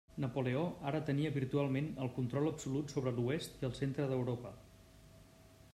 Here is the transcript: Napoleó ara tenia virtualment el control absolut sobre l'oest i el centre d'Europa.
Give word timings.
Napoleó 0.21 0.61
ara 0.91 1.01
tenia 1.09 1.33
virtualment 1.35 1.89
el 2.05 2.09
control 2.15 2.51
absolut 2.53 2.95
sobre 2.95 3.15
l'oest 3.19 3.61
i 3.65 3.69
el 3.69 3.79
centre 3.83 4.11
d'Europa. 4.13 4.57